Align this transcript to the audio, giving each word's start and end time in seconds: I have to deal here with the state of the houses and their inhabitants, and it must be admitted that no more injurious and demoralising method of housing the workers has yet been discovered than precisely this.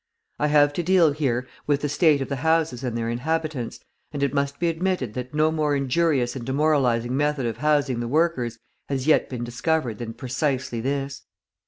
I 0.39 0.47
have 0.47 0.73
to 0.73 0.81
deal 0.81 1.11
here 1.11 1.47
with 1.67 1.81
the 1.81 1.87
state 1.87 2.21
of 2.23 2.27
the 2.29 2.37
houses 2.37 2.83
and 2.83 2.97
their 2.97 3.07
inhabitants, 3.07 3.79
and 4.11 4.23
it 4.23 4.33
must 4.33 4.57
be 4.57 4.67
admitted 4.67 5.13
that 5.13 5.31
no 5.35 5.51
more 5.51 5.75
injurious 5.75 6.35
and 6.35 6.43
demoralising 6.43 7.15
method 7.15 7.45
of 7.45 7.57
housing 7.57 7.99
the 7.99 8.07
workers 8.07 8.57
has 8.89 9.05
yet 9.05 9.29
been 9.29 9.43
discovered 9.43 9.99
than 9.99 10.15
precisely 10.15 10.81
this. 10.81 11.21